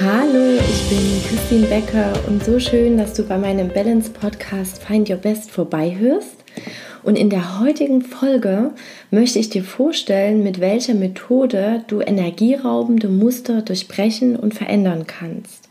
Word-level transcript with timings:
Hallo, 0.00 0.60
ich 0.60 0.88
bin 0.88 1.22
Christine 1.28 1.66
Becker 1.66 2.12
und 2.28 2.44
so 2.44 2.60
schön, 2.60 2.96
dass 2.96 3.14
du 3.14 3.24
bei 3.24 3.36
meinem 3.36 3.66
Balance 3.66 4.10
Podcast 4.10 4.80
Find 4.80 5.10
Your 5.10 5.16
Best 5.16 5.50
vorbeihörst. 5.50 6.44
Und 7.02 7.18
in 7.18 7.30
der 7.30 7.58
heutigen 7.58 8.02
Folge 8.02 8.70
möchte 9.10 9.40
ich 9.40 9.50
dir 9.50 9.64
vorstellen, 9.64 10.44
mit 10.44 10.60
welcher 10.60 10.94
Methode 10.94 11.82
du 11.88 12.00
energieraubende 12.00 13.08
Muster 13.08 13.62
durchbrechen 13.62 14.36
und 14.36 14.54
verändern 14.54 15.04
kannst. 15.08 15.68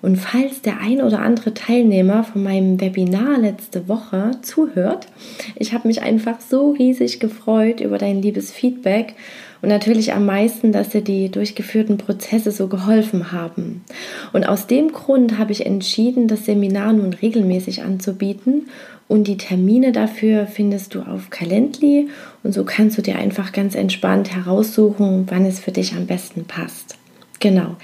Und 0.00 0.16
falls 0.16 0.62
der 0.62 0.80
ein 0.80 1.00
oder 1.00 1.20
andere 1.20 1.54
Teilnehmer 1.54 2.24
von 2.24 2.42
meinem 2.42 2.80
Webinar 2.80 3.38
letzte 3.38 3.86
Woche 3.86 4.32
zuhört, 4.42 5.06
ich 5.54 5.72
habe 5.72 5.86
mich 5.86 6.02
einfach 6.02 6.40
so 6.40 6.72
riesig 6.72 7.20
gefreut 7.20 7.80
über 7.80 7.98
dein 7.98 8.20
liebes 8.20 8.50
Feedback 8.50 9.14
und 9.62 9.68
natürlich 9.68 10.12
am 10.12 10.26
meisten, 10.26 10.72
dass 10.72 10.90
dir 10.90 11.00
die 11.00 11.30
durchgeführten 11.30 11.96
Prozesse 11.96 12.50
so 12.50 12.66
geholfen 12.66 13.32
haben. 13.32 13.84
Und 14.32 14.46
aus 14.46 14.66
dem 14.66 14.92
Grund 14.92 15.38
habe 15.38 15.52
ich 15.52 15.64
entschieden, 15.64 16.28
das 16.28 16.44
Seminar 16.44 16.92
nun 16.92 17.12
regelmäßig 17.12 17.82
anzubieten 17.82 18.68
und 19.08 19.28
die 19.28 19.36
Termine 19.36 19.92
dafür 19.92 20.46
findest 20.46 20.94
du 20.94 21.00
auf 21.00 21.30
Calendly 21.30 22.08
und 22.42 22.52
so 22.52 22.64
kannst 22.64 22.98
du 22.98 23.02
dir 23.02 23.16
einfach 23.16 23.52
ganz 23.52 23.74
entspannt 23.74 24.34
heraussuchen, 24.34 25.26
wann 25.28 25.46
es 25.46 25.60
für 25.60 25.72
dich 25.72 25.94
am 25.94 26.06
besten 26.06 26.44
passt. 26.44 26.96
Genau. 27.38 27.76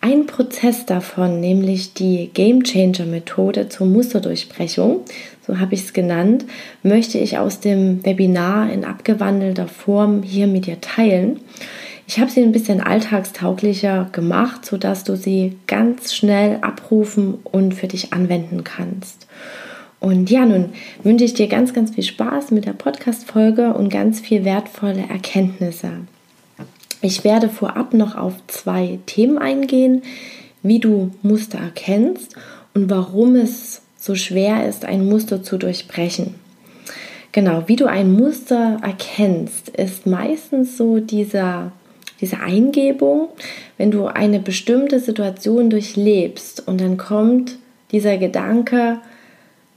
Ein 0.00 0.26
Prozess 0.26 0.84
davon, 0.84 1.38
nämlich 1.38 1.94
die 1.94 2.30
Game 2.34 2.64
Changer 2.64 3.06
Methode 3.06 3.68
zur 3.68 3.86
Musterdurchbrechung, 3.86 5.02
so 5.46 5.58
habe 5.58 5.74
ich 5.74 5.82
es 5.82 5.92
genannt, 5.92 6.44
möchte 6.82 7.18
ich 7.18 7.38
aus 7.38 7.60
dem 7.60 8.04
Webinar 8.04 8.70
in 8.72 8.84
abgewandelter 8.84 9.66
Form 9.66 10.22
hier 10.22 10.46
mit 10.46 10.66
dir 10.66 10.80
teilen. 10.80 11.40
Ich 12.06 12.20
habe 12.20 12.30
sie 12.30 12.42
ein 12.42 12.52
bisschen 12.52 12.80
alltagstauglicher 12.80 14.08
gemacht, 14.12 14.66
sodass 14.66 15.04
du 15.04 15.16
sie 15.16 15.56
ganz 15.66 16.14
schnell 16.14 16.58
abrufen 16.60 17.38
und 17.44 17.74
für 17.74 17.88
dich 17.88 18.12
anwenden 18.12 18.64
kannst. 18.64 19.26
Und 19.98 20.30
ja, 20.30 20.44
nun 20.44 20.70
wünsche 21.04 21.24
ich 21.24 21.34
dir 21.34 21.46
ganz, 21.46 21.72
ganz 21.72 21.94
viel 21.94 22.02
Spaß 22.02 22.50
mit 22.50 22.66
der 22.66 22.72
Podcast-Folge 22.72 23.72
und 23.72 23.88
ganz 23.88 24.20
viel 24.20 24.44
wertvolle 24.44 25.04
Erkenntnisse. 25.08 25.90
Ich 27.00 27.24
werde 27.24 27.48
vorab 27.48 27.94
noch 27.94 28.16
auf 28.16 28.34
zwei 28.48 28.98
Themen 29.06 29.38
eingehen, 29.38 30.02
wie 30.62 30.80
du 30.80 31.12
Muster 31.22 31.58
erkennst 31.58 32.34
und 32.74 32.90
warum 32.90 33.36
es 33.36 33.82
so 34.02 34.16
schwer 34.16 34.68
ist, 34.68 34.84
ein 34.84 35.08
Muster 35.08 35.44
zu 35.44 35.58
durchbrechen. 35.58 36.34
Genau, 37.30 37.62
wie 37.68 37.76
du 37.76 37.86
ein 37.86 38.12
Muster 38.12 38.78
erkennst, 38.82 39.68
ist 39.68 40.06
meistens 40.06 40.76
so 40.76 40.98
dieser, 40.98 41.70
diese 42.20 42.40
Eingebung, 42.40 43.28
wenn 43.78 43.92
du 43.92 44.06
eine 44.06 44.40
bestimmte 44.40 44.98
Situation 44.98 45.70
durchlebst 45.70 46.66
und 46.66 46.80
dann 46.80 46.96
kommt 46.96 47.58
dieser 47.92 48.18
Gedanke, 48.18 48.98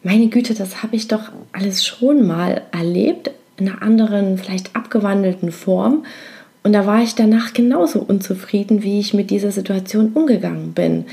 meine 0.01 0.27
Güte, 0.27 0.55
das 0.55 0.81
habe 0.81 0.95
ich 0.95 1.07
doch 1.07 1.31
alles 1.51 1.85
schon 1.85 2.25
mal 2.25 2.63
erlebt, 2.71 3.29
in 3.57 3.69
einer 3.69 3.83
anderen, 3.83 4.39
vielleicht 4.39 4.75
abgewandelten 4.75 5.51
Form 5.51 6.03
und 6.63 6.73
da 6.73 6.87
war 6.87 7.03
ich 7.03 7.13
danach 7.13 7.53
genauso 7.53 7.99
unzufrieden, 7.99 8.81
wie 8.81 8.99
ich 8.99 9.13
mit 9.13 9.29
dieser 9.29 9.51
Situation 9.51 10.13
umgegangen 10.13 10.73
bin. 10.73 11.05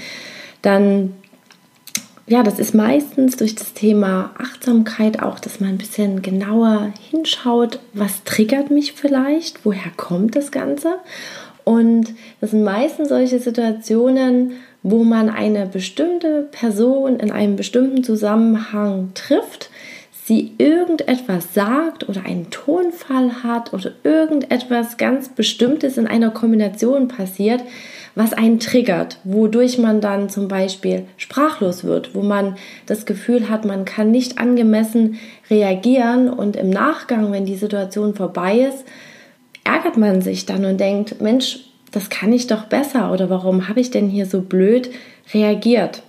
Dann, 0.63 1.13
ja, 2.27 2.43
das 2.43 2.59
ist 2.59 2.75
meistens 2.75 3.37
durch 3.37 3.55
das 3.55 3.73
Thema 3.73 4.33
Achtsamkeit 4.39 5.23
auch, 5.23 5.39
dass 5.39 5.61
man 5.61 5.71
ein 5.71 5.79
bisschen 5.79 6.23
genauer 6.23 6.93
hinschaut, 7.11 7.81
was 7.93 8.23
triggert 8.25 8.71
mich 8.71 8.93
vielleicht, 8.93 9.65
woher 9.65 9.91
kommt 9.97 10.37
das 10.37 10.53
Ganze. 10.53 10.99
Und 11.65 12.15
das 12.41 12.53
sind 12.53 12.65
meistens 12.65 13.09
solche 13.09 13.39
Situationen, 13.39 14.53
wo 14.83 15.05
man 15.05 15.31
eine 15.31 15.67
bestimmte 15.67 16.49
Person 16.51 17.21
in 17.21 17.31
einem 17.31 17.57
bestimmten 17.57 18.03
Zusammenhang 18.03 19.11
trifft, 19.15 19.71
sie 20.25 20.53
irgendetwas 20.59 21.53
sagt 21.53 22.09
oder 22.09 22.25
einen 22.25 22.51
Tonfall 22.51 23.43
hat 23.43 23.73
oder 23.73 23.93
irgendetwas 24.05 24.97
ganz 24.97 25.29
Bestimmtes 25.29 25.99
in 25.99 26.07
einer 26.07 26.31
Kombination 26.31 27.09
passiert, 27.09 27.63
was 28.15 28.33
einen 28.33 28.61
triggert, 28.61 29.19
wodurch 29.25 29.79
man 29.79 30.01
dann 30.01 30.29
zum 30.29 30.47
Beispiel 30.47 31.07
sprachlos 31.17 31.83
wird, 31.83 32.15
wo 32.15 32.23
man 32.23 32.57
das 32.87 33.07
Gefühl 33.07 33.49
hat, 33.49 33.65
man 33.65 33.85
kann 33.85 34.11
nicht 34.11 34.39
angemessen 34.39 35.19
reagieren 35.51 36.29
und 36.29 36.57
im 36.57 36.71
Nachgang, 36.71 37.33
wenn 37.33 37.47
die 37.47 37.57
Situation 37.57 38.15
vorbei 38.15 38.59
ist, 38.59 38.85
ärgert 39.65 39.97
man 39.97 40.21
sich 40.21 40.47
dann 40.47 40.65
und 40.65 40.79
denkt, 40.79 41.21
Mensch, 41.21 41.61
das 41.91 42.11
kann 42.11 42.33
ich 42.33 42.47
doch 42.47 42.65
besser 42.65 43.13
oder 43.13 43.29
warum 43.29 43.69
habe 43.69 43.81
ich 43.81 43.91
denn 43.91 44.09
hier 44.09 44.27
so 44.27 44.41
blöd 44.43 44.91
reagiert? 45.35 46.03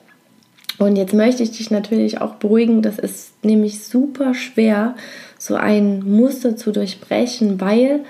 Und 0.83 0.97
jetzt 0.97 1.13
möchte 1.13 1.43
ich 1.43 1.51
dich 1.51 1.71
natürlich 1.71 2.19
auch 2.19 2.35
beruhigen, 2.35 2.81
das 2.81 2.99
ist 2.99 3.43
nämlich 3.43 3.85
super 3.85 4.33
schwer, 4.33 4.95
so 5.37 5.55
ein 5.55 6.03
Muster 6.05 6.57
zu 6.57 6.71
durchbrechen, 6.71 7.61
weil 7.61 8.01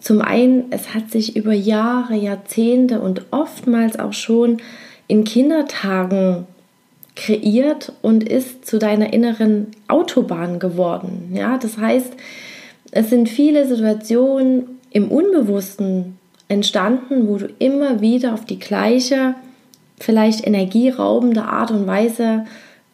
zum 0.00 0.20
einen, 0.20 0.64
es 0.70 0.94
hat 0.94 1.10
sich 1.10 1.34
über 1.34 1.54
Jahre, 1.54 2.14
Jahrzehnte 2.16 3.00
und 3.00 3.22
oftmals 3.30 3.98
auch 3.98 4.12
schon 4.12 4.58
in 5.08 5.24
Kindertagen 5.24 6.46
kreiert 7.16 7.92
und 8.02 8.28
ist 8.28 8.66
zu 8.66 8.78
deiner 8.78 9.14
inneren 9.14 9.68
Autobahn 9.88 10.58
geworden. 10.58 11.32
Ja, 11.34 11.56
das 11.56 11.78
heißt, 11.78 12.12
es 12.90 13.08
sind 13.08 13.30
viele 13.30 13.66
Situationen 13.66 14.78
im 14.90 15.10
Unbewussten 15.10 16.18
entstanden, 16.48 17.28
wo 17.28 17.38
du 17.38 17.48
immer 17.58 18.02
wieder 18.02 18.34
auf 18.34 18.44
die 18.44 18.58
gleiche 18.58 19.34
vielleicht 20.00 20.46
energieraubende 20.46 21.44
Art 21.44 21.70
und 21.70 21.86
Weise 21.86 22.46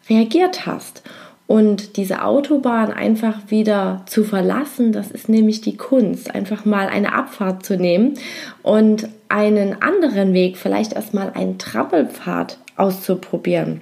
reagiert 0.09 0.65
hast. 0.65 1.03
Und 1.47 1.95
diese 1.95 2.23
Autobahn 2.23 2.91
einfach 2.91 3.39
wieder 3.47 4.03
zu 4.05 4.25
verlassen, 4.25 4.91
das 4.91 5.11
ist 5.11 5.29
nämlich 5.29 5.61
die 5.61 5.77
Kunst, 5.77 6.35
einfach 6.35 6.65
mal 6.65 6.87
eine 6.87 7.13
Abfahrt 7.13 7.65
zu 7.65 7.77
nehmen 7.77 8.15
und 8.63 9.07
einen 9.29 9.81
anderen 9.81 10.33
Weg, 10.33 10.57
vielleicht 10.57 10.91
erstmal 10.91 11.31
einen 11.31 11.57
Trampelpfad 11.57 12.57
auszuprobieren. 12.75 13.79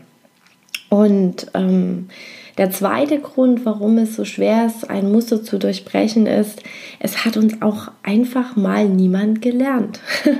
Und 0.90 1.48
ähm, 1.56 2.10
der 2.58 2.72
zweite 2.72 3.20
Grund, 3.20 3.66
warum 3.66 3.98
es 3.98 4.16
so 4.16 4.24
schwer 4.24 4.68
ist, 4.68 4.90
ein 4.90 5.12
Muster 5.12 5.44
zu 5.44 5.58
durchbrechen, 5.58 6.26
ist, 6.26 6.62
es 7.00 7.26
hat 7.26 7.36
uns 7.36 7.62
auch 7.62 7.92
einfach 8.02 8.56
mal 8.56 8.88
niemand 8.88 9.42
gelernt. 9.42 10.00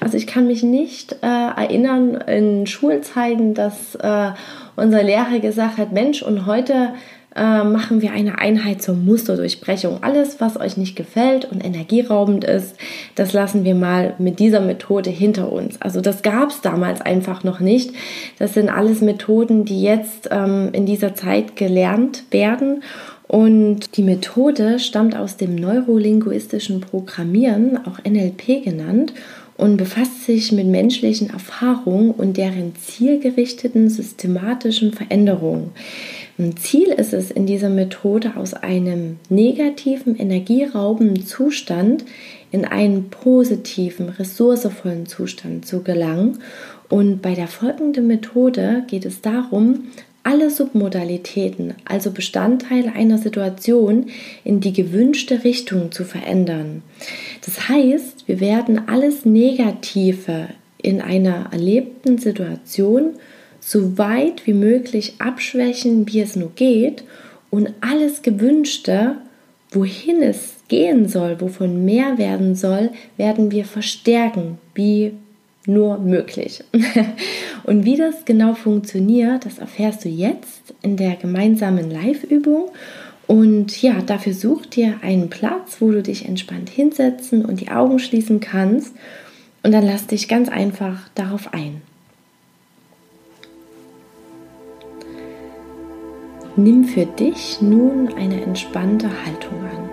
Also 0.00 0.16
ich 0.16 0.28
kann 0.28 0.46
mich 0.46 0.62
nicht 0.62 1.16
äh, 1.22 1.26
erinnern 1.26 2.14
in 2.14 2.66
Schulzeiten, 2.66 3.52
dass 3.52 3.96
äh, 3.96 4.30
unser 4.76 5.02
Lehrer 5.02 5.40
gesagt 5.40 5.76
hat, 5.76 5.92
Mensch, 5.92 6.22
und 6.22 6.46
heute 6.46 6.94
äh, 7.38 7.64
machen 7.64 8.02
wir 8.02 8.12
eine 8.12 8.38
Einheit 8.38 8.82
zur 8.82 8.96
Musterdurchbrechung. 8.96 10.02
Alles, 10.02 10.40
was 10.40 10.58
euch 10.58 10.76
nicht 10.76 10.96
gefällt 10.96 11.44
und 11.44 11.64
energieraubend 11.64 12.44
ist, 12.44 12.76
das 13.14 13.32
lassen 13.32 13.64
wir 13.64 13.74
mal 13.74 14.14
mit 14.18 14.40
dieser 14.40 14.60
Methode 14.60 15.10
hinter 15.10 15.52
uns. 15.52 15.80
Also 15.80 16.00
das 16.00 16.22
gab 16.22 16.50
es 16.50 16.60
damals 16.60 17.00
einfach 17.00 17.44
noch 17.44 17.60
nicht. 17.60 17.92
Das 18.38 18.54
sind 18.54 18.68
alles 18.68 19.00
Methoden, 19.00 19.64
die 19.64 19.82
jetzt 19.82 20.28
ähm, 20.30 20.70
in 20.72 20.84
dieser 20.84 21.14
Zeit 21.14 21.56
gelernt 21.56 22.24
werden. 22.30 22.82
Und 23.28 23.96
die 23.96 24.02
Methode 24.02 24.78
stammt 24.78 25.14
aus 25.14 25.36
dem 25.36 25.54
neurolinguistischen 25.54 26.80
Programmieren, 26.80 27.78
auch 27.86 28.02
NLP 28.02 28.64
genannt, 28.64 29.12
und 29.58 29.76
befasst 29.76 30.24
sich 30.24 30.52
mit 30.52 30.66
menschlichen 30.66 31.30
Erfahrungen 31.30 32.12
und 32.12 32.36
deren 32.36 32.74
zielgerichteten 32.76 33.90
systematischen 33.90 34.92
Veränderungen. 34.92 35.72
Ziel 36.56 36.88
ist 36.88 37.12
es 37.12 37.32
in 37.32 37.46
dieser 37.46 37.68
Methode 37.68 38.36
aus 38.36 38.54
einem 38.54 39.16
negativen, 39.28 40.16
energieraubenden 40.16 41.26
Zustand 41.26 42.04
in 42.52 42.64
einen 42.64 43.10
positiven, 43.10 44.08
ressourcevollen 44.08 45.06
Zustand 45.06 45.66
zu 45.66 45.82
gelangen. 45.82 46.38
Und 46.88 47.22
bei 47.22 47.34
der 47.34 47.48
folgenden 47.48 48.06
Methode 48.06 48.84
geht 48.86 49.04
es 49.04 49.20
darum, 49.20 49.88
alle 50.22 50.50
Submodalitäten, 50.50 51.74
also 51.84 52.12
Bestandteile 52.12 52.92
einer 52.92 53.18
Situation, 53.18 54.06
in 54.44 54.60
die 54.60 54.72
gewünschte 54.72 55.42
Richtung 55.42 55.90
zu 55.90 56.04
verändern. 56.04 56.82
Das 57.44 57.68
heißt, 57.68 58.28
wir 58.28 58.38
werden 58.38 58.88
alles 58.88 59.24
Negative 59.24 60.48
in 60.80 61.00
einer 61.00 61.48
erlebten 61.50 62.18
Situation 62.18 63.14
so 63.68 63.98
weit 63.98 64.46
wie 64.46 64.54
möglich 64.54 65.14
abschwächen, 65.18 66.08
wie 66.08 66.20
es 66.20 66.36
nur 66.36 66.52
geht 66.54 67.04
und 67.50 67.74
alles 67.82 68.22
Gewünschte, 68.22 69.16
wohin 69.70 70.22
es 70.22 70.54
gehen 70.68 71.06
soll, 71.06 71.38
wovon 71.38 71.84
mehr 71.84 72.16
werden 72.16 72.54
soll, 72.54 72.88
werden 73.18 73.50
wir 73.50 73.66
verstärken, 73.66 74.56
wie 74.74 75.12
nur 75.66 75.98
möglich. 75.98 76.64
und 77.64 77.84
wie 77.84 77.96
das 77.96 78.24
genau 78.24 78.54
funktioniert, 78.54 79.44
das 79.44 79.58
erfährst 79.58 80.02
du 80.02 80.08
jetzt 80.08 80.72
in 80.80 80.96
der 80.96 81.16
gemeinsamen 81.16 81.90
Live-Übung. 81.90 82.70
Und 83.26 83.82
ja, 83.82 84.00
dafür 84.00 84.32
such 84.32 84.64
dir 84.64 84.94
einen 85.02 85.28
Platz, 85.28 85.76
wo 85.80 85.90
du 85.90 86.02
dich 86.02 86.24
entspannt 86.24 86.70
hinsetzen 86.70 87.44
und 87.44 87.60
die 87.60 87.70
Augen 87.70 87.98
schließen 87.98 88.40
kannst. 88.40 88.94
Und 89.62 89.72
dann 89.72 89.84
lass 89.84 90.06
dich 90.06 90.26
ganz 90.26 90.48
einfach 90.48 91.10
darauf 91.14 91.52
ein. 91.52 91.82
Nimm 96.56 96.84
für 96.84 97.06
dich 97.06 97.60
nun 97.60 98.08
eine 98.16 98.42
entspannte 98.42 99.08
Haltung 99.24 99.60
an. 99.60 99.90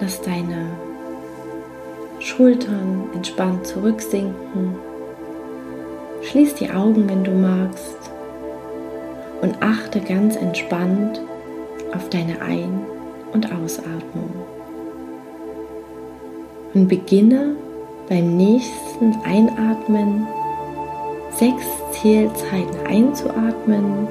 Lass 0.00 0.20
deine 0.22 0.70
Schultern 2.18 3.04
entspannt 3.14 3.66
zurücksinken. 3.66 4.74
Schließ 6.22 6.54
die 6.54 6.70
Augen, 6.70 7.08
wenn 7.08 7.22
du 7.22 7.30
magst. 7.32 8.10
Und 9.42 9.62
achte 9.62 10.00
ganz 10.00 10.36
entspannt 10.36 11.20
auf 11.94 12.08
deine 12.08 12.40
Ein- 12.40 12.80
und 13.32 13.52
Ausatmung. 13.52 14.30
Und 16.72 16.88
beginne 16.88 17.56
beim 18.08 18.36
nächsten 18.36 19.14
Einatmen 19.24 20.26
sechs 21.36 21.64
Zählzeiten 21.92 22.86
einzuatmen, 22.86 24.06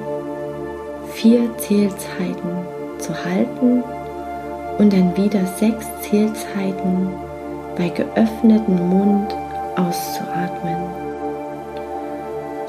vier 1.12 1.56
Zählzeiten 1.58 2.50
zu 2.98 3.12
halten 3.24 3.82
und 4.78 4.92
dann 4.92 5.16
wieder 5.16 5.44
sechs 5.46 5.86
Zählzeiten 6.02 7.08
bei 7.76 7.88
geöffnetem 7.88 8.88
Mund 8.88 9.34
auszuatmen. 9.76 10.76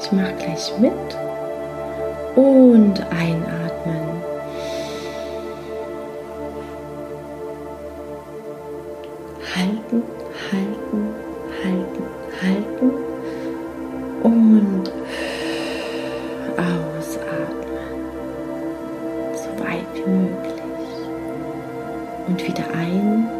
Ich 0.00 0.12
mache 0.12 0.34
gleich 0.38 0.72
mit 0.78 0.92
und 2.36 3.00
einatmen. 3.10 3.65
Und 22.26 22.44
wieder 22.44 22.68
ein. 22.74 23.35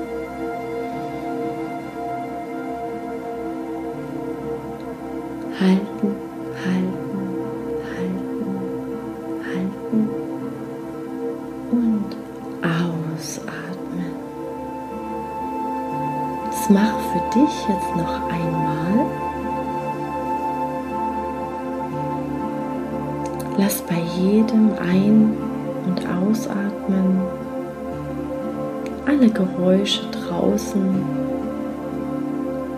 Alle 29.17 29.31
Geräusche 29.31 30.03
draußen 30.11 30.83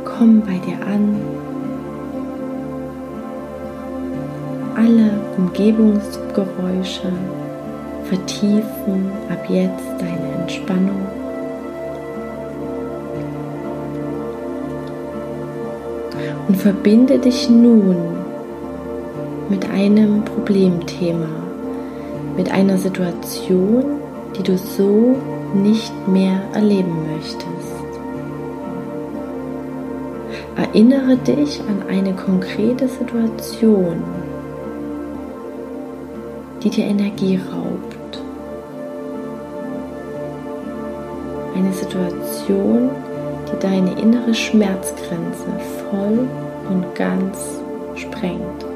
kommen 0.05 0.43
bei 0.43 0.59
dir 0.59 0.79
an. 0.87 1.17
Alle 4.77 5.11
Umgebungsgeräusche 5.37 7.13
vertiefen 8.05 9.11
ab 9.29 9.45
jetzt 9.49 9.85
deine 9.99 10.43
Entspannung. 10.43 11.07
Und 16.47 16.57
verbinde 16.57 17.19
dich 17.19 17.51
nun 17.51 17.97
mit 19.51 19.69
einem 19.71 20.25
Problemthema, 20.25 21.29
mit 22.37 22.51
einer 22.51 22.79
Situation, 22.79 23.85
die 24.37 24.43
du 24.43 24.57
so 24.57 25.17
nicht 25.55 25.93
mehr 26.09 26.41
erleben 26.53 26.95
möchtest. 27.15 27.79
Erinnere 30.57 31.17
dich 31.17 31.61
an 31.61 31.89
eine 31.89 32.15
konkrete 32.15 32.89
Situation, 32.89 34.03
die 36.63 36.71
dir 36.71 36.85
Energie 36.85 37.37
raubt. 37.53 38.23
Eine 41.55 41.73
Situation, 41.73 42.91
die 43.51 43.59
deine 43.61 44.01
innere 44.01 44.35
Schmerzgrenze 44.35 45.47
voll 45.91 46.27
und 46.69 46.95
ganz 46.95 47.61
sprengt, 47.95 48.67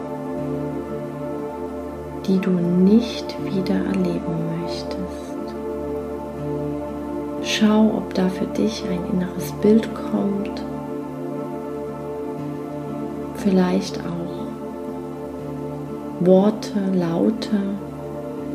die 2.27 2.39
du 2.39 2.51
nicht 2.51 3.37
wieder 3.45 3.75
erleben 3.75 4.63
möchtest. 4.63 5.02
Schau, 7.63 7.93
ob 7.97 8.13
da 8.15 8.29
für 8.29 8.47
dich 8.47 8.83
ein 8.91 8.99
inneres 9.13 9.53
Bild 9.63 9.89
kommt, 9.95 10.61
vielleicht 13.37 14.01
auch 14.01 14.47
Worte, 16.27 16.81
Laute 16.93 17.61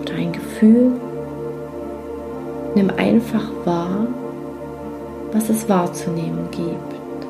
oder 0.02 0.14
ein 0.14 0.34
Gefühl. 0.34 0.92
Nimm 2.76 2.90
einfach 2.98 3.50
wahr, 3.64 4.08
was 5.32 5.50
es 5.50 5.70
wahrzunehmen 5.70 6.50
gibt. 6.52 7.28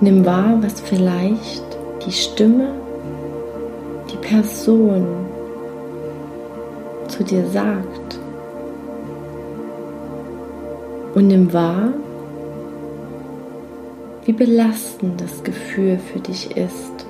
Nimm 0.00 0.24
wahr, 0.24 0.56
was 0.62 0.80
vielleicht 0.80 1.64
die 2.06 2.12
Stimme, 2.12 2.68
die 4.10 4.16
Person 4.16 5.27
zu 7.18 7.24
dir 7.24 7.44
sagt. 7.46 8.20
Und 11.14 11.26
nimm 11.26 11.52
wahr, 11.52 11.92
wie 14.24 14.32
belastend 14.32 15.20
das 15.20 15.42
Gefühl 15.42 15.98
für 15.98 16.20
dich 16.20 16.56
ist. 16.56 17.06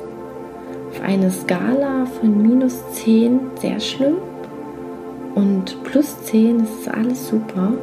Auf 0.90 1.02
eine 1.02 1.30
Skala 1.30 2.06
von 2.06 2.40
minus 2.40 2.80
10 2.92 3.38
sehr 3.60 3.78
schlimm 3.80 4.16
und 5.34 5.82
plus 5.84 6.22
10 6.24 6.60
ist 6.60 6.88
alles 6.88 7.28
super. 7.28 7.74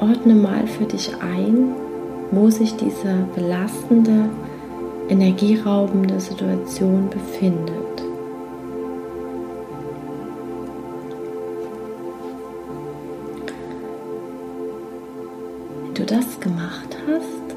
Ordne 0.00 0.34
mal 0.34 0.66
für 0.66 0.84
dich 0.84 1.10
ein, 1.14 1.68
wo 2.30 2.50
sich 2.50 2.76
diese 2.76 3.26
belastende, 3.34 4.28
energieraubende 5.08 6.20
Situation 6.20 7.08
befindet. 7.08 8.03
Du 16.04 16.16
das 16.16 16.38
gemacht 16.40 16.96
hast, 17.06 17.56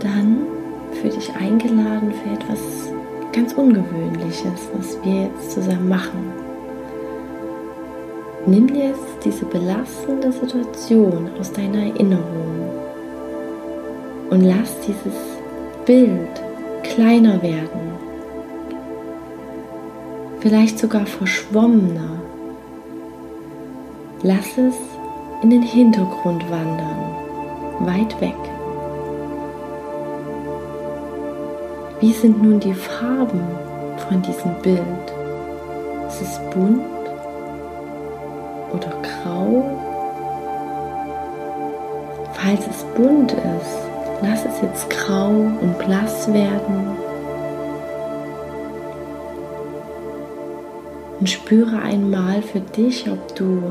dann 0.00 0.38
für 1.00 1.08
dich 1.08 1.32
eingeladen 1.34 2.12
für 2.12 2.30
etwas 2.30 2.92
ganz 3.32 3.52
Ungewöhnliches, 3.54 4.68
was 4.76 4.98
wir 5.04 5.24
jetzt 5.24 5.52
zusammen 5.52 5.88
machen. 5.88 6.32
Nimm 8.46 8.68
jetzt 8.68 9.24
diese 9.24 9.44
belastende 9.46 10.30
Situation 10.32 11.30
aus 11.38 11.52
deiner 11.52 11.86
Erinnerung 11.86 12.70
und 14.30 14.42
lass 14.42 14.78
dieses 14.86 15.14
Bild 15.86 16.28
kleiner 16.82 17.40
werden, 17.42 17.80
vielleicht 20.40 20.78
sogar 20.78 21.06
verschwommener. 21.06 22.20
Lass 24.22 24.58
es 24.58 24.93
in 25.44 25.50
den 25.50 25.62
Hintergrund 25.62 26.50
wandern, 26.50 26.96
weit 27.80 28.18
weg. 28.18 28.34
Wie 32.00 32.14
sind 32.14 32.42
nun 32.42 32.60
die 32.60 32.72
Farben 32.72 33.42
von 34.08 34.22
diesem 34.22 34.54
Bild? 34.62 34.80
Ist 36.08 36.22
es 36.22 36.40
bunt 36.50 36.80
oder 38.72 38.90
grau? 39.02 39.64
Falls 42.32 42.66
es 42.66 42.82
bunt 42.96 43.32
ist, 43.32 43.78
lass 44.22 44.46
es 44.46 44.62
jetzt 44.62 44.88
grau 44.88 45.28
und 45.28 45.78
blass 45.78 46.32
werden. 46.32 46.96
Und 51.20 51.28
spüre 51.28 51.82
einmal 51.82 52.40
für 52.40 52.60
dich, 52.60 53.10
ob 53.10 53.34
du 53.34 53.62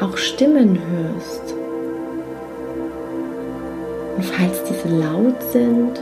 auch 0.00 0.16
Stimmen 0.16 0.78
hörst. 0.90 1.54
Und 4.16 4.24
falls 4.24 4.64
diese 4.64 4.88
laut 4.88 5.42
sind, 5.52 6.00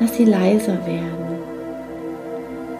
lass 0.00 0.16
sie 0.16 0.24
leiser 0.24 0.84
werden. 0.86 1.38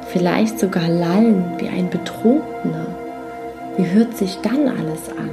Vielleicht 0.09 0.59
sogar 0.59 0.89
lallen 0.89 1.45
wie 1.59 1.69
ein 1.69 1.91
Betrunkener. 1.91 2.87
Wie 3.77 3.89
hört 3.91 4.17
sich 4.17 4.39
dann 4.43 4.69
alles 4.69 5.09
an? 5.11 5.31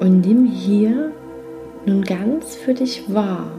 Und 0.00 0.20
nimm 0.20 0.44
hier 0.44 1.12
nun 1.86 2.02
ganz 2.02 2.54
für 2.54 2.74
dich 2.74 3.12
wahr, 3.12 3.50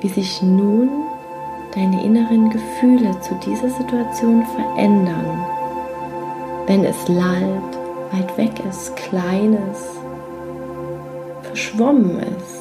wie 0.00 0.08
sich 0.08 0.42
nun 0.42 1.09
deine 1.74 2.04
inneren 2.04 2.50
Gefühle 2.50 3.18
zu 3.20 3.34
dieser 3.46 3.70
Situation 3.70 4.44
verändern, 4.46 5.44
wenn 6.66 6.84
es 6.84 7.08
lallt, 7.08 7.78
weit 8.12 8.36
weg 8.36 8.52
ist, 8.68 8.94
klein 8.96 9.56
ist, 9.72 10.00
verschwommen 11.42 12.18
ist. 12.20 12.60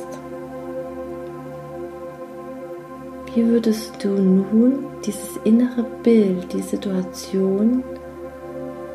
Wie 3.34 3.46
würdest 3.46 4.04
du 4.04 4.10
nun 4.10 4.86
dieses 5.06 5.38
innere 5.44 5.86
Bild, 6.04 6.52
die 6.52 6.62
Situation 6.62 7.84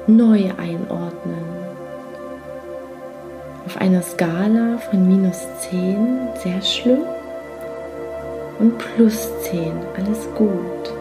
neu 0.07 0.51
einordnen? 0.59 1.45
Auf 3.67 3.77
einer 3.79 4.03
Skala 4.03 4.79
von 4.91 5.09
minus 5.09 5.47
10, 5.71 6.19
sehr 6.43 6.61
schlimm, 6.61 7.05
und 8.59 8.79
plus 8.79 9.31
10, 9.43 9.73
alles 9.97 10.29
gut. 10.35 10.95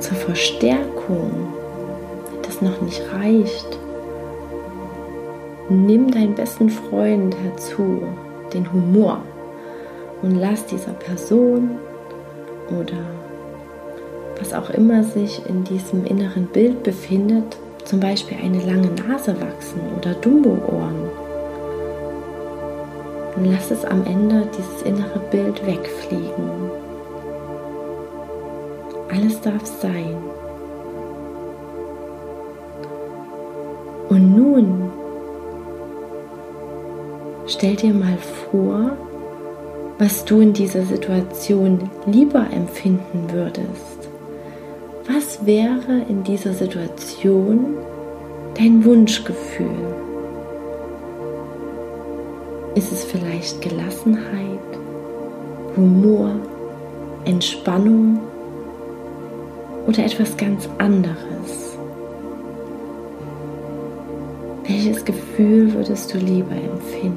Zur 0.00 0.16
Verstärkung, 0.16 1.30
wenn 2.30 2.42
das 2.42 2.60
noch 2.60 2.80
nicht 2.80 3.02
reicht, 3.12 3.78
nimm 5.68 6.10
deinen 6.10 6.34
besten 6.34 6.68
Freund 6.68 7.36
herzu, 7.42 8.02
den 8.52 8.70
Humor, 8.72 9.22
und 10.22 10.36
lass 10.36 10.64
dieser 10.66 10.92
Person 10.92 11.70
oder 12.70 12.96
was 14.38 14.54
auch 14.54 14.70
immer 14.70 15.04
sich 15.04 15.42
in 15.48 15.64
diesem 15.64 16.04
inneren 16.06 16.46
Bild 16.46 16.82
befindet, 16.82 17.56
zum 17.84 18.00
Beispiel 18.00 18.38
eine 18.42 18.60
lange 18.60 18.88
Nase 19.06 19.36
wachsen 19.40 19.80
oder 19.98 20.14
Dumbo-Ohren. 20.14 21.23
Und 23.36 23.46
lass 23.46 23.70
es 23.70 23.84
am 23.84 24.04
Ende 24.06 24.46
dieses 24.56 24.82
innere 24.82 25.18
Bild 25.30 25.66
wegfliegen. 25.66 26.70
Alles 29.12 29.40
darf 29.40 29.64
sein. 29.66 30.16
Und 34.08 34.36
nun 34.36 34.90
stell 37.46 37.76
dir 37.76 37.92
mal 37.92 38.18
vor, 38.50 38.96
was 39.98 40.24
du 40.24 40.40
in 40.40 40.52
dieser 40.52 40.82
Situation 40.82 41.90
lieber 42.06 42.46
empfinden 42.52 43.28
würdest. 43.30 44.08
Was 45.06 45.44
wäre 45.44 46.02
in 46.08 46.22
dieser 46.24 46.52
Situation 46.52 47.76
dein 48.56 48.84
Wunschgefühl? 48.84 50.03
Ist 52.74 52.90
es 52.90 53.04
vielleicht 53.04 53.60
Gelassenheit, 53.60 54.58
Humor, 55.76 56.30
Entspannung 57.24 58.18
oder 59.86 60.04
etwas 60.04 60.36
ganz 60.36 60.68
anderes? 60.78 61.76
Welches 64.66 65.04
Gefühl 65.04 65.72
würdest 65.72 66.12
du 66.12 66.18
lieber 66.18 66.56
empfinden? 66.56 67.14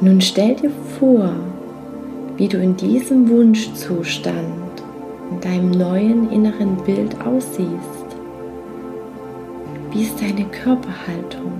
Nun 0.00 0.22
stell 0.22 0.54
dir 0.54 0.70
vor, 0.98 1.32
wie 2.38 2.48
du 2.48 2.56
in 2.56 2.78
diesem 2.78 3.28
Wunschzustand, 3.28 4.82
in 5.30 5.40
deinem 5.42 5.70
neuen 5.72 6.30
inneren 6.30 6.78
Bild 6.86 7.14
aussiehst. 7.26 7.99
Wie 10.00 10.06
ist 10.06 10.18
deine 10.18 10.46
Körperhaltung? 10.46 11.52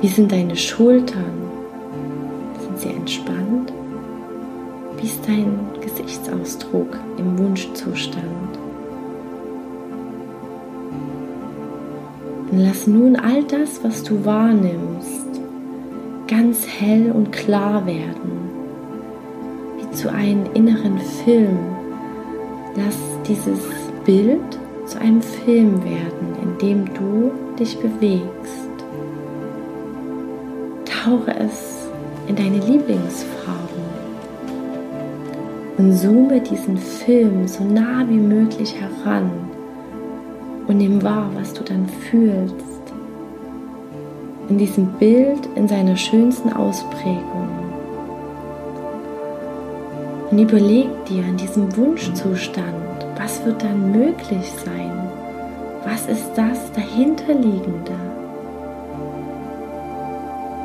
Wie 0.00 0.08
sind 0.08 0.32
deine 0.32 0.56
Schultern? 0.56 1.52
Sind 2.58 2.80
sie 2.80 2.88
entspannt? 2.88 3.72
Wie 4.96 5.06
ist 5.06 5.20
dein 5.24 5.56
Gesichtsausdruck 5.80 6.98
im 7.16 7.38
Wunschzustand? 7.38 8.58
Und 12.50 12.58
lass 12.58 12.88
nun 12.88 13.14
all 13.14 13.44
das, 13.44 13.84
was 13.84 14.02
du 14.02 14.24
wahrnimmst, 14.24 15.28
ganz 16.26 16.66
hell 16.66 17.12
und 17.12 17.30
klar 17.30 17.86
werden, 17.86 18.50
wie 19.78 19.88
zu 19.92 20.10
einem 20.10 20.46
inneren 20.54 20.98
Film. 20.98 21.56
Lass 22.74 22.98
dieses 23.28 23.60
Bild 24.04 24.58
zu 24.86 25.00
einem 25.00 25.22
Film 25.22 25.82
werden, 25.84 26.34
in 26.42 26.58
dem 26.58 26.94
du 26.94 27.32
dich 27.58 27.78
bewegst. 27.78 28.70
Tauche 30.84 31.34
es 31.38 31.88
in 32.28 32.36
deine 32.36 32.58
Lieblingsfarben 32.58 33.56
und 35.78 35.92
zoome 35.92 36.40
diesen 36.40 36.76
Film 36.76 37.46
so 37.46 37.64
nah 37.64 38.04
wie 38.08 38.18
möglich 38.18 38.74
heran 38.74 39.30
und 40.66 40.78
nimm 40.78 41.02
wahr, 41.02 41.30
was 41.34 41.52
du 41.52 41.62
dann 41.62 41.86
fühlst. 41.88 42.54
In 44.48 44.58
diesem 44.58 44.86
Bild 44.98 45.48
in 45.56 45.68
seiner 45.68 45.96
schönsten 45.96 46.52
Ausprägung. 46.52 47.48
Und 50.30 50.38
überleg 50.38 50.88
dir 51.06 51.24
in 51.24 51.36
diesem 51.36 51.76
Wunschzustand, 51.76 52.85
was 53.16 53.44
wird 53.44 53.62
dann 53.62 53.92
möglich 53.92 54.52
sein? 54.64 55.10
Was 55.84 56.06
ist 56.06 56.32
das 56.34 56.72
dahinterliegende? 56.72 57.92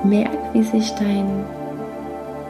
Merk, 0.03 0.37
wie 0.53 0.63
sich 0.63 0.91
dein 0.95 1.45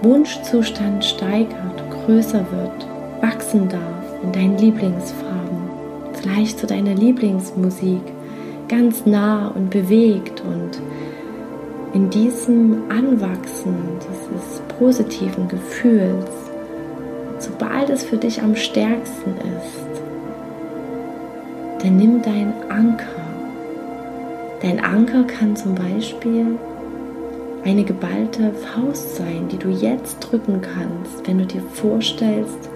Wunschzustand 0.02 1.04
steigert, 1.04 1.84
größer 2.06 2.46
wird, 2.52 2.88
wachsen 3.22 3.70
darf 3.70 4.24
in 4.24 4.32
deinen 4.32 4.58
Lieblingsfarben, 4.58 5.70
vielleicht 6.14 6.60
zu 6.60 6.68
deiner 6.68 6.96
Lieblingsmusik, 6.96 8.02
ganz 8.68 9.06
nah 9.06 9.50
und 9.50 9.70
bewegt 9.70 10.42
und 10.42 10.82
in 11.94 12.10
diesem 12.10 12.84
Anwachsen 12.90 13.76
dieses 14.00 14.62
positiven 14.80 15.48
Gefühls, 15.50 16.51
sobald 17.42 17.90
es 17.90 18.04
für 18.04 18.18
dich 18.18 18.42
am 18.42 18.56
stärksten 18.56 19.34
ist, 19.38 20.02
dann 21.82 21.98
nimm 21.98 22.22
deinen 22.22 22.54
Anker. 22.70 23.06
Dein 24.62 24.84
Anker 24.84 25.24
kann 25.24 25.56
zum 25.56 25.74
Beispiel 25.74 26.58
eine 27.64 27.84
geballte 27.84 28.54
Faust 28.54 29.16
sein, 29.16 29.48
die 29.52 29.58
du 29.58 29.70
jetzt 29.70 30.20
drücken 30.20 30.62
kannst, 30.62 31.28
wenn 31.28 31.40
du 31.40 31.46
dir 31.46 31.62
vorstellst, 31.74 32.70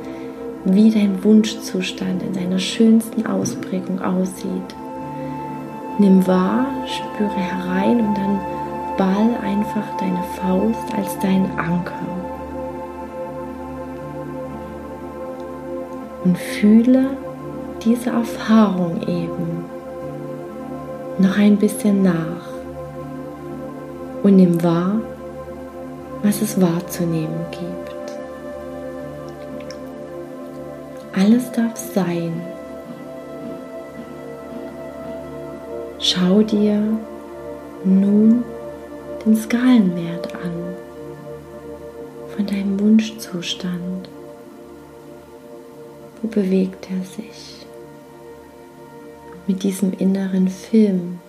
wie 0.65 0.89
dein 0.89 1.23
Wunschzustand 1.23 2.23
in 2.23 2.33
seiner 2.33 2.59
schönsten 2.59 3.25
Ausprägung 3.25 4.01
aussieht. 4.01 4.75
Nimm 5.99 6.25
wahr, 6.27 6.65
spüre 6.87 7.29
herein 7.29 7.99
und 7.99 8.17
dann 8.17 8.39
ball 8.97 9.37
einfach 9.43 9.97
deine 9.99 10.23
Faust 10.35 10.93
als 10.95 11.17
dein 11.19 11.45
Anker. 11.57 12.14
Und 16.25 16.37
fühle, 16.37 17.11
diese 17.83 18.09
Erfahrung 18.09 19.01
eben 19.03 19.65
noch 21.19 21.37
ein 21.37 21.55
bisschen 21.55 22.03
nach 22.03 22.49
und 24.23 24.35
nimm 24.35 24.61
wahr, 24.63 24.99
was 26.23 26.41
es 26.41 26.59
wahrzunehmen 26.59 27.45
gibt. 27.51 27.85
Alles 31.17 31.51
darf 31.51 31.77
sein. 31.77 32.41
Schau 35.99 36.41
dir 36.41 36.81
nun 37.83 38.43
den 39.25 39.35
Skalenwert 39.35 40.33
an 40.35 40.51
von 42.35 42.45
deinem 42.45 42.79
Wunschzustand. 42.79 43.94
Wo 46.25 46.41
bewegt 46.41 46.87
er 46.89 47.05
sich? 47.05 47.55
mit 49.47 49.63
diesem 49.63 49.93
inneren 49.93 50.49
Film, 50.49 51.19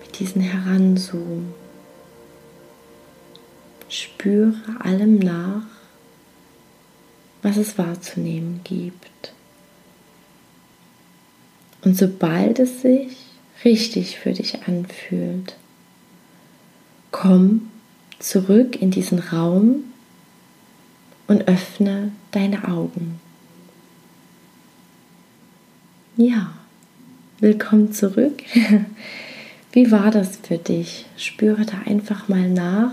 mit 0.00 0.18
diesem 0.18 0.40
Heranzoomen. 0.40 1.52
Spüre 3.88 4.54
allem 4.80 5.18
nach, 5.18 5.66
was 7.42 7.56
es 7.56 7.76
wahrzunehmen 7.76 8.60
gibt. 8.62 9.32
Und 11.82 11.96
sobald 11.96 12.60
es 12.60 12.82
sich 12.82 13.16
richtig 13.64 14.18
für 14.18 14.32
dich 14.32 14.66
anfühlt, 14.66 15.56
komm 17.10 17.70
zurück 18.20 18.80
in 18.80 18.90
diesen 18.90 19.18
Raum 19.18 19.84
und 21.26 21.46
öffne 21.46 22.12
deine 22.30 22.68
Augen. 22.68 23.20
Ja, 26.16 26.52
willkommen 27.40 27.90
zurück. 27.90 28.44
Wie 29.72 29.90
war 29.90 30.12
das 30.12 30.36
für 30.36 30.58
dich? 30.58 31.06
Spüre 31.16 31.66
da 31.66 31.90
einfach 31.90 32.28
mal 32.28 32.48
nach, 32.48 32.92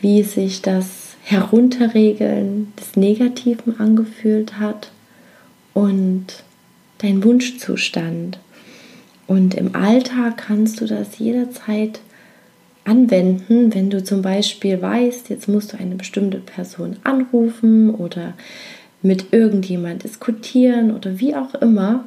wie 0.00 0.22
sich 0.22 0.62
das 0.62 1.16
Herunterregeln 1.22 2.72
des 2.80 2.96
Negativen 2.96 3.78
angefühlt 3.78 4.58
hat 4.58 4.90
und 5.74 6.24
dein 6.96 7.22
Wunschzustand. 7.22 8.38
Und 9.26 9.52
im 9.52 9.74
Alltag 9.74 10.38
kannst 10.38 10.80
du 10.80 10.86
das 10.86 11.18
jederzeit 11.18 12.00
anwenden, 12.86 13.74
wenn 13.74 13.90
du 13.90 14.02
zum 14.02 14.22
Beispiel 14.22 14.80
weißt, 14.80 15.28
jetzt 15.28 15.46
musst 15.46 15.74
du 15.74 15.76
eine 15.76 15.96
bestimmte 15.96 16.38
Person 16.38 16.96
anrufen 17.04 17.90
oder 17.90 18.32
mit 19.02 19.34
irgendjemand 19.34 20.04
diskutieren 20.04 20.90
oder 20.90 21.20
wie 21.20 21.34
auch 21.34 21.54
immer. 21.56 22.04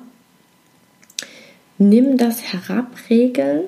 Nimm 1.78 2.18
das 2.18 2.42
Herabregeln 2.42 3.66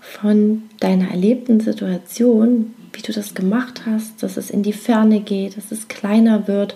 von 0.00 0.62
deiner 0.80 1.10
erlebten 1.10 1.60
Situation, 1.60 2.74
wie 2.92 3.02
du 3.02 3.12
das 3.12 3.34
gemacht 3.34 3.82
hast, 3.86 4.22
dass 4.22 4.36
es 4.36 4.50
in 4.50 4.62
die 4.62 4.72
Ferne 4.72 5.20
geht, 5.20 5.56
dass 5.56 5.70
es 5.70 5.88
kleiner 5.88 6.48
wird 6.48 6.74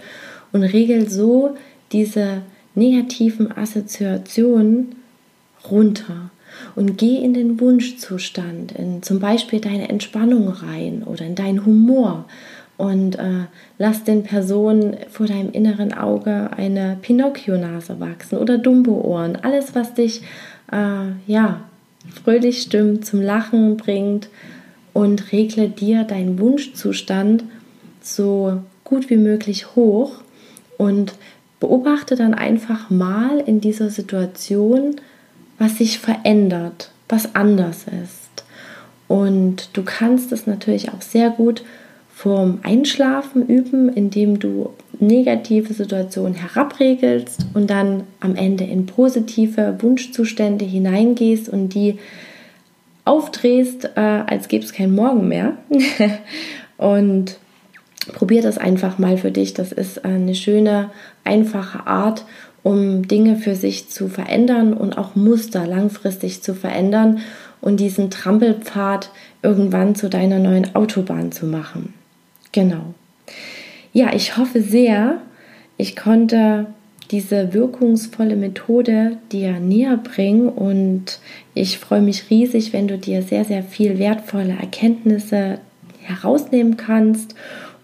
und 0.52 0.62
regel 0.62 1.08
so 1.08 1.56
diese 1.92 2.42
negativen 2.74 3.50
Assoziationen 3.56 4.96
runter 5.70 6.30
und 6.76 6.98
geh 6.98 7.16
in 7.16 7.34
den 7.34 7.60
Wunschzustand, 7.60 8.72
in 8.72 9.02
zum 9.02 9.20
Beispiel 9.20 9.60
deine 9.60 9.88
Entspannung 9.88 10.48
rein 10.48 11.02
oder 11.04 11.24
in 11.24 11.34
deinen 11.34 11.64
Humor 11.64 12.26
und 12.76 13.18
äh, 13.18 13.44
lass 13.78 14.04
den 14.04 14.22
Personen 14.22 14.96
vor 15.10 15.26
deinem 15.26 15.52
inneren 15.52 15.92
Auge 15.92 16.50
eine 16.56 16.96
Pinocchio-Nase 17.02 18.00
wachsen 18.00 18.38
oder 18.38 18.56
Dumbo-Ohren. 18.56 19.36
Alles, 19.36 19.74
was 19.74 19.92
dich 19.92 20.22
äh, 20.72 21.12
ja, 21.26 21.60
fröhlich 22.22 22.62
stimmt, 22.62 23.04
zum 23.04 23.20
Lachen 23.20 23.76
bringt 23.76 24.28
und 24.92 25.32
regle 25.32 25.68
dir 25.68 26.04
deinen 26.04 26.38
Wunschzustand 26.38 27.44
so 28.00 28.62
gut 28.84 29.10
wie 29.10 29.16
möglich 29.16 29.74
hoch 29.76 30.12
und 30.78 31.14
beobachte 31.60 32.16
dann 32.16 32.34
einfach 32.34 32.90
mal 32.90 33.38
in 33.38 33.60
dieser 33.60 33.90
Situation, 33.90 34.96
was 35.58 35.78
sich 35.78 35.98
verändert, 35.98 36.90
was 37.08 37.34
anders 37.34 37.84
ist. 38.02 38.44
Und 39.08 39.76
du 39.76 39.82
kannst 39.82 40.32
es 40.32 40.46
natürlich 40.46 40.90
auch 40.92 41.02
sehr 41.02 41.30
gut 41.30 41.62
vorm 42.14 42.60
Einschlafen 42.62 43.46
üben, 43.46 43.88
indem 43.88 44.38
du 44.38 44.70
negative 45.00 45.72
Situationen 45.72 46.34
herabregelst 46.34 47.46
und 47.54 47.70
dann 47.70 48.04
am 48.20 48.36
Ende 48.36 48.64
in 48.64 48.86
positive 48.86 49.76
Wunschzustände 49.80 50.64
hineingehst 50.64 51.48
und 51.48 51.70
die 51.74 51.98
aufdrehst, 53.04 53.90
äh, 53.96 54.00
als 54.00 54.48
gäbe 54.48 54.64
es 54.64 54.72
keinen 54.72 54.94
Morgen 54.94 55.28
mehr. 55.28 55.56
und 56.76 57.38
probier 58.14 58.42
das 58.42 58.58
einfach 58.58 58.98
mal 58.98 59.16
für 59.16 59.30
dich. 59.30 59.54
Das 59.54 59.72
ist 59.72 60.04
eine 60.04 60.34
schöne, 60.34 60.90
einfache 61.24 61.86
Art, 61.86 62.24
um 62.62 63.08
Dinge 63.08 63.36
für 63.36 63.54
sich 63.54 63.88
zu 63.88 64.08
verändern 64.08 64.74
und 64.74 64.98
auch 64.98 65.16
Muster 65.16 65.66
langfristig 65.66 66.42
zu 66.42 66.54
verändern 66.54 67.20
und 67.60 67.80
diesen 67.80 68.10
Trampelpfad 68.10 69.10
irgendwann 69.42 69.94
zu 69.94 70.08
deiner 70.08 70.38
neuen 70.38 70.74
Autobahn 70.74 71.32
zu 71.32 71.46
machen. 71.46 71.94
Genau. 72.52 72.94
Ja, 73.92 74.14
ich 74.14 74.36
hoffe 74.36 74.62
sehr, 74.62 75.20
ich 75.76 75.96
konnte 75.96 76.66
diese 77.10 77.52
wirkungsvolle 77.52 78.36
Methode 78.36 79.18
dir 79.32 79.58
näher 79.58 79.96
bringen 79.96 80.48
und 80.48 81.18
ich 81.54 81.78
freue 81.78 82.02
mich 82.02 82.30
riesig, 82.30 82.72
wenn 82.72 82.86
du 82.86 82.98
dir 82.98 83.22
sehr, 83.22 83.44
sehr 83.44 83.64
viel 83.64 83.98
wertvolle 83.98 84.56
Erkenntnisse 84.60 85.58
herausnehmen 86.02 86.76
kannst 86.76 87.34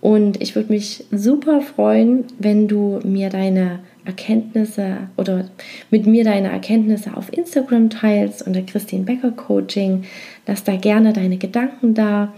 und 0.01 0.41
ich 0.41 0.55
würde 0.55 0.73
mich 0.73 1.05
super 1.11 1.61
freuen, 1.61 2.27
wenn 2.39 2.69
du 2.69 3.01
mir 3.03 3.29
deine 3.29 3.81
Erkenntnisse 4.05 4.99
oder 5.17 5.47
mit 5.91 6.07
mir 6.07 6.23
deine 6.23 6.53
Erkenntnisse 6.53 7.17
auf 7.17 7.33
Instagram 7.33 7.91
teilst 7.91 8.47
unter 8.47 8.63
Christine 8.63 9.03
Becker 9.03 9.33
Coaching. 9.33 10.05
Lass 10.47 10.63
da 10.63 10.77
gerne 10.77 11.13
deine 11.13 11.39
Gedanken 11.39 11.95
da. 11.95 12.33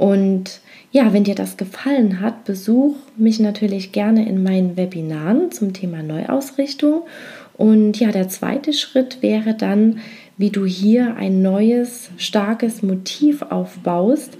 Und 0.00 0.62
ja, 0.92 1.12
wenn 1.12 1.24
dir 1.24 1.34
das 1.34 1.58
gefallen 1.58 2.20
hat, 2.20 2.46
besuch 2.46 2.96
mich 3.18 3.38
natürlich 3.38 3.92
gerne 3.92 4.26
in 4.26 4.42
meinen 4.42 4.78
Webinaren 4.78 5.52
zum 5.52 5.74
Thema 5.74 6.02
Neuausrichtung. 6.02 7.02
Und 7.58 8.00
ja, 8.00 8.10
der 8.10 8.30
zweite 8.30 8.72
Schritt 8.72 9.20
wäre 9.20 9.52
dann, 9.52 9.98
wie 10.38 10.48
du 10.48 10.64
hier 10.64 11.16
ein 11.16 11.42
neues, 11.42 12.08
starkes 12.16 12.82
Motiv 12.82 13.42
aufbaust, 13.42 14.38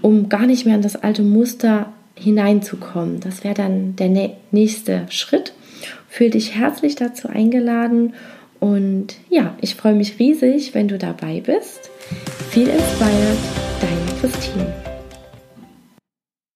um 0.00 0.30
gar 0.30 0.46
nicht 0.46 0.64
mehr 0.64 0.76
in 0.76 0.82
das 0.82 0.96
alte 0.96 1.22
Muster 1.22 1.92
hineinzukommen. 2.14 3.20
Das 3.20 3.44
wäre 3.44 3.54
dann 3.54 3.96
der 3.96 4.30
nächste 4.50 5.04
Schritt. 5.10 5.52
Fühl 6.08 6.30
dich 6.30 6.54
herzlich 6.54 6.94
dazu 6.94 7.28
eingeladen 7.28 8.14
und 8.60 9.16
ja, 9.28 9.58
ich 9.60 9.74
freue 9.74 9.94
mich 9.94 10.18
riesig, 10.18 10.72
wenn 10.72 10.88
du 10.88 10.96
dabei 10.96 11.42
bist. 11.44 11.90
Viel 12.48 12.68
inspired, 12.68 13.38
deine 13.82 14.20
Christine. 14.20 14.81